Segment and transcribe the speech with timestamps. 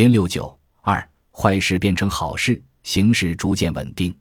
[0.00, 4.16] 零六九二，坏事变成好事，形势逐渐稳定。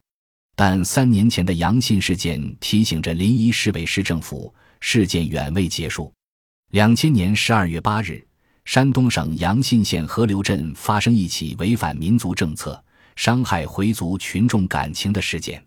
[0.53, 6.13] 但三年前的阳信事件提醒着临沂市委市政府，事件远未结束。
[6.71, 8.21] 两千年十二月八日，
[8.65, 12.83] 山东省阳信县河流镇发生一起违反民族政策、
[13.15, 15.65] 伤害回族群众感情的事件。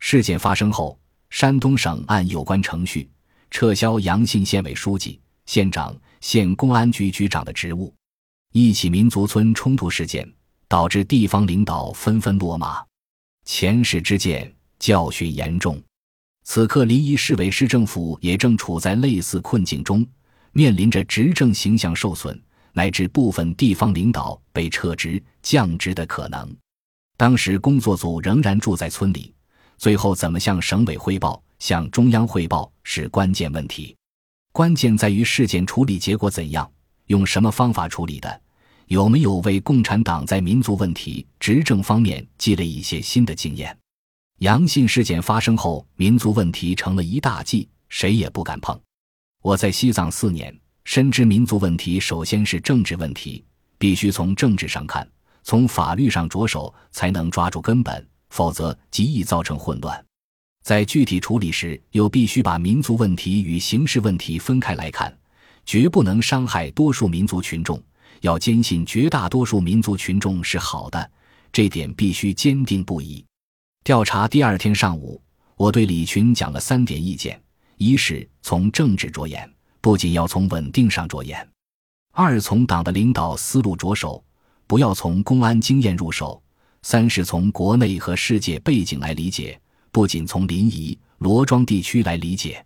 [0.00, 0.98] 事件发生后，
[1.30, 3.08] 山东省按有关程序
[3.52, 7.94] 撤销阳信县委书记、县长、县公安局局长的职务。
[8.56, 10.32] 一起民族村冲突事件
[10.68, 12.80] 导致地方领导纷纷落马，
[13.44, 15.82] 前史之鉴，教训严重。
[16.44, 20.06] 此刻，临沂市委市政府也正处在类似困境中，
[20.52, 22.40] 面临着执政形象受损，
[22.72, 26.56] 乃至部分地方领导被撤职、降职的可能。
[27.16, 29.34] 当时，工作组仍然住在村里，
[29.78, 33.96] 最后怎么向省委汇报、向中央汇报是关键问题。
[34.52, 36.70] 关键在于事件处理结果怎样，
[37.06, 38.42] 用什么方法处理的。
[38.88, 43.76] 有没有为共产党在民族问题执政方面积累一些新的经验？
[44.40, 48.78] 杨信事件发生后，民族问题成了一大忌，谁也不敢碰。
[49.42, 50.54] 我在西藏四年，
[50.84, 53.42] 深知民族问题首先是政治问题，
[53.78, 55.08] 必须从政治上看，
[55.42, 60.04] 从法律上着手，才能抓住根本，否则极易造成混乱。
[60.62, 65.16] 在具体处理时，又必须把民族问题与刑事问题分开来看，
[65.64, 67.82] 绝不能伤害多数民族群众。
[68.20, 71.10] 要坚信绝大多数民族群众是好的，
[71.52, 73.24] 这点必须坚定不移。
[73.82, 75.20] 调查第二天上午，
[75.56, 77.40] 我对李群讲了三点意见：
[77.76, 81.38] 一是从政治着眼，不仅要从稳定上着眼；
[82.12, 84.24] 二从党的领导思路着手，
[84.66, 86.40] 不要从公安经验入手；
[86.82, 89.60] 三是从国内和世界背景来理解，
[89.92, 92.64] 不仅从临沂、罗庄地区来理解。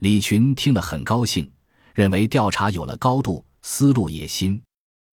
[0.00, 1.50] 李群听了很高兴，
[1.94, 4.60] 认为调查有了高度，思路也新。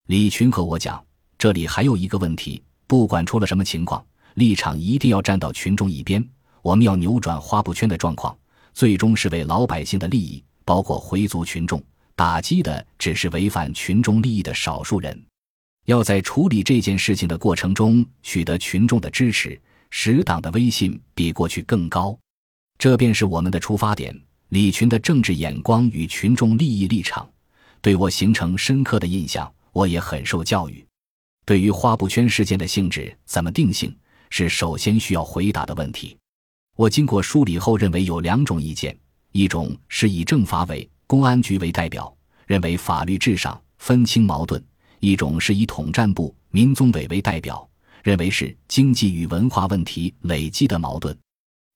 [0.07, 1.05] 李群和我讲，
[1.37, 4.05] 这里还有一个问题，不管出了什么情况，
[4.35, 6.25] 立场一定要站到群众一边。
[6.62, 8.37] 我们要扭转花布圈的状况，
[8.73, 11.83] 最终是为老百姓的利益，包括回族群众，
[12.15, 15.21] 打击的只是违反群众利益的少数人。
[15.87, 22.16] 要在处理这件事情的过程中取得群众的支持，使党的威信比过去更高，
[22.78, 24.16] 这便是我们的出发点。
[24.50, 27.28] 李群的政治眼光与群众利益立场，
[27.81, 29.53] 对我形成深刻的印象。
[29.76, 30.82] 我也很受教育。
[31.44, 33.94] 对于花布圈事件的性质怎么定性，
[34.31, 36.16] 是首先需要回答的问题。
[36.76, 38.98] 我经过梳理后认为有两种意见：
[39.32, 42.10] 一种是以政法委、公安局为代表，
[42.47, 44.59] 认为法律至上，分清矛盾；
[45.00, 47.69] 一种是以统战部、民宗委为代表，
[48.03, 51.15] 认为是经济与文化问题累积的矛盾。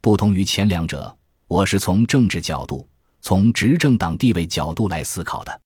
[0.00, 1.14] 不同于前两者，
[1.48, 2.88] 我是从政治角度、
[3.20, 5.60] 从执政党地位角度来思考的。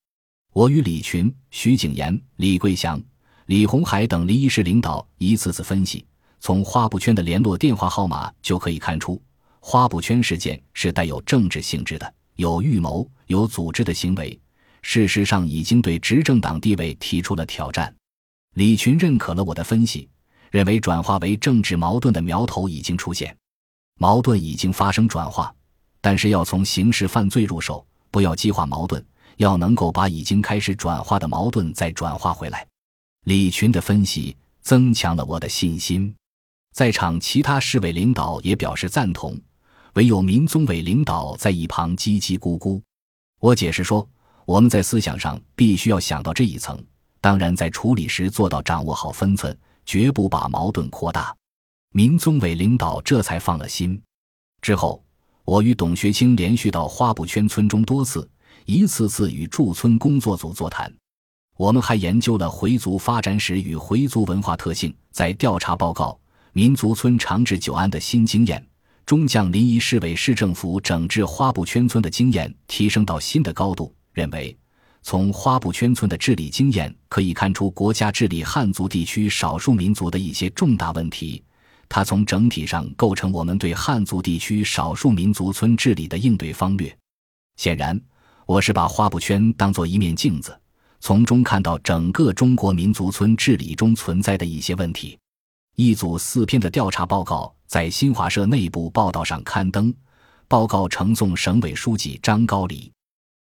[0.55, 3.03] 我与李群、徐景言、李桂祥、
[3.47, 6.07] 李红海等临沂市领导一次次分析，
[6.39, 9.21] 从花布圈的联络电话号码就可以看出，
[9.59, 14.41] 花布圈事件是带有政治性质的，有预谋、有组织的行为。
[14.81, 17.93] 事实上，已经对执政党地位提出了挑战。
[18.55, 20.09] 李群认可了我的分析，
[20.53, 23.37] 认为转化为政治矛盾的苗头已经出现，
[23.99, 25.53] 矛盾已经发生转化，
[26.01, 29.05] 但是要从刑事犯罪入手，不要激化矛盾。
[29.37, 32.67] 要能够把已经开始转化的矛盾再转化回来，
[33.25, 36.15] 李群的分析增强了我的信心。
[36.72, 39.41] 在场其他市委领导也表示赞同，
[39.94, 42.81] 唯有民宗委领导在一旁叽叽咕咕。
[43.41, 44.09] 我解释说，
[44.44, 46.83] 我们在思想上必须要想到这一层，
[47.21, 49.56] 当然在处理时做到掌握好分寸，
[49.87, 51.34] 绝不把矛盾扩大。
[51.93, 54.00] 民宗委领导这才放了心。
[54.61, 55.05] 之后，
[55.44, 58.28] 我与董学清连续到花布圈村中多次。
[58.67, 60.91] 一次次与驻村工作组座谈，
[61.59, 66.19] 我们还研究了回族发展史与回族文化特性，在调查报告
[66.55, 68.67] 《民族村长治久安》的新经验
[69.05, 73.95] 中，将临沂市委市政府整治花布圈村的经验提升到新的高度。
[74.15, 74.57] 认为，
[75.03, 81.44] 从花布圈村的治理经验可以看出国家治理汉族地区少数民族的一些重大问题，
[81.87, 86.97] 它从整体上构成我们对汉族地区少数民族村治理的应对方略。
[87.56, 88.00] 显然。
[88.46, 90.55] 我是把花布圈当做一面镜子，
[91.00, 95.19] 从中看到整个中国民族村治理中存在的一些问题。
[95.76, 99.93] 一组四篇的调查报告在新华社内部报道上刊登，
[100.46, 102.93] 报告呈送省委书记张高丽。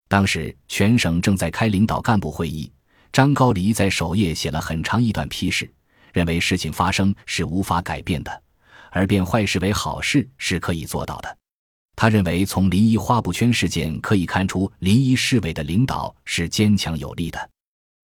[0.08, 2.72] 当时全省正在开领导干部会议，
[3.12, 5.70] 张高丽在首页写了很长一段批示，
[6.14, 8.44] 认为事情发生是无法改变的，
[8.90, 11.38] 而变坏事为好事是可以做到的。
[11.96, 17.50] 他认为，从临沂花布圈事件可以看出，临沂市委的领导是坚强有力的，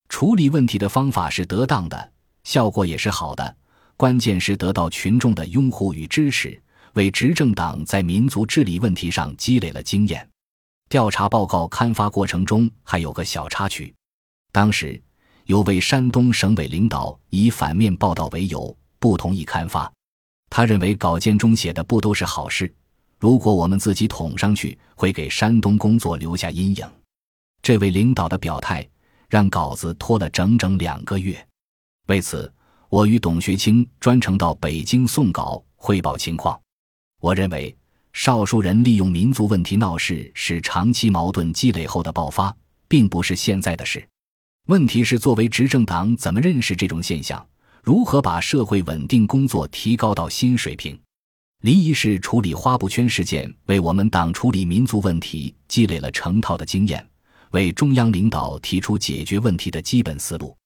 [0.08, 2.12] 处理问题的方法是得当的，
[2.44, 3.56] 效果也是好的。
[3.96, 6.58] 关键是得到群众的拥护与支持，
[6.94, 10.26] 为执政党在民族治理问题上积累了经验。
[10.88, 13.94] 调查报告刊发过程中还有个小插曲，
[14.52, 15.00] 当时
[15.44, 19.92] 有位山东省委领导以反面报道为由不同意刊发，
[20.48, 22.72] 他认为稿件中写的不都是好事，
[23.20, 26.90] 如果我们自己捅上去，会给山东工作留下阴影。
[27.60, 28.88] 这位领导的表态
[29.28, 31.46] 让稿子拖了整整两个月，
[32.06, 32.50] 为此。
[32.88, 36.60] 我与董学清专程到北京送稿汇报情况。
[37.20, 37.76] 我认为，
[38.12, 42.52] 少数人利用民族问题闹事是长期矛盾积累后的爆发，
[42.88, 44.04] 并不是现在的事。
[44.66, 47.46] 问题是，作为执政党，怎么认识这种现象？
[47.84, 51.00] 如何把社会稳定工作提高到新水平？
[51.60, 57.06] 临沂市处理花布圈事件，为我们党处理民族问题积累了成套的经验，
[57.50, 60.56] 为中央领导提出解决问题的基本思路。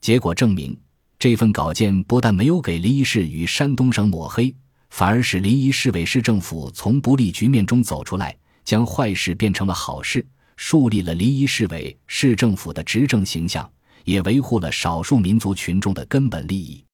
[0.00, 0.78] 结果证明。
[1.18, 4.54] 这份稿件不但没有给临沂市与山东省抹黑，
[4.90, 10.24] 反而使临沂市委市政府从不利局面中走出来，将坏事变成了好事，
[10.58, 13.68] 树立了临沂市委市政府的执政形象，
[14.04, 16.84] 也维护了少数民族群众的根本利益。